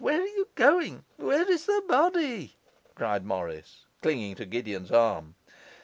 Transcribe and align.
Where 0.01 0.19
are 0.19 0.23
you 0.25 0.47
going? 0.55 1.05
Where 1.17 1.47
is 1.47 1.67
the 1.67 1.83
body?' 1.87 2.57
cried 2.95 3.23
Morris, 3.23 3.85
clinging 4.01 4.33
to 4.37 4.47
Gideon's 4.47 4.89
arm. 4.91 5.35